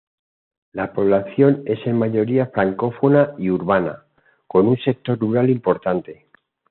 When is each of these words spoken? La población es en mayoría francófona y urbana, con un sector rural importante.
La 0.71 0.93
población 0.93 1.61
es 1.67 1.77
en 1.85 1.95
mayoría 1.99 2.47
francófona 2.47 3.35
y 3.37 3.51
urbana, 3.51 4.05
con 4.47 4.67
un 4.67 4.77
sector 4.79 5.19
rural 5.19 5.51
importante. 5.51 6.25